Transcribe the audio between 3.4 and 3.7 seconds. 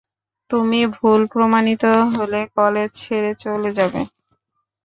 চলে